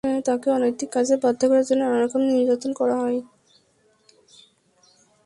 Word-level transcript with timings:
তাকে 0.25 0.47
অনৈতিক 0.51 0.89
কাজে 0.93 1.15
বাধ্য 1.23 1.41
করার 1.49 1.65
জন্য 1.65 1.81
নানা 1.83 1.99
রকম 1.99 2.21
নির্যাতনও 2.29 2.77
করা 2.79 2.95
হয়। 3.01 3.19